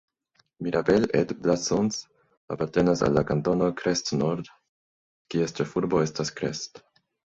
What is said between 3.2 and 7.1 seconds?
kantono Crest-Nord, kies ĉefurbo estas Crest.